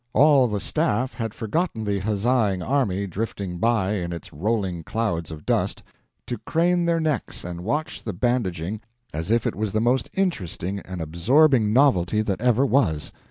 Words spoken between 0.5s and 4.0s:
staff had forgotten the huzzaing army drifting by